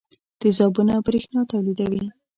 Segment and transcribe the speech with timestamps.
[0.39, 2.03] تیزابونه برېښنا تولیدوي.